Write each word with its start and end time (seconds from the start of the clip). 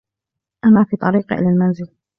أنا 0.65 0.83
في 0.83 0.97
طريقي 0.97 1.35
إلی 1.35 1.49
المنزل 1.49 1.89